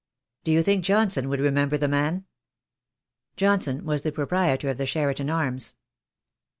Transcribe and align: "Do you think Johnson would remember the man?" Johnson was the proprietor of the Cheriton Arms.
"Do 0.43 0.49
you 0.49 0.63
think 0.63 0.83
Johnson 0.83 1.29
would 1.29 1.39
remember 1.39 1.77
the 1.77 1.87
man?" 1.87 2.25
Johnson 3.35 3.85
was 3.85 4.01
the 4.01 4.11
proprietor 4.11 4.69
of 4.69 4.77
the 4.79 4.87
Cheriton 4.87 5.29
Arms. 5.29 5.75